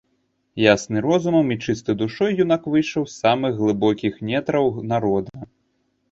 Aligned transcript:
Ясны 0.61 1.01
розумам 1.05 1.51
і 1.55 1.57
чысты 1.65 1.95
душой 1.99 2.31
юнак 2.45 2.63
выйшаў 2.75 3.05
з 3.09 3.13
самых 3.17 3.53
глыбокіх 3.59 4.17
нетраў 4.31 4.65
народа. 4.95 5.43